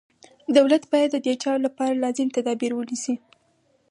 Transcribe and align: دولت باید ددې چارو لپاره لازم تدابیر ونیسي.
دولت 0.57 0.83
باید 0.91 1.09
ددې 1.15 1.33
چارو 1.43 1.63
لپاره 1.67 1.99
لازم 2.03 2.27
تدابیر 2.37 2.71
ونیسي. 2.75 3.15